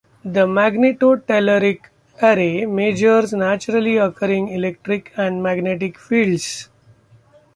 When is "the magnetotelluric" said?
0.25-1.81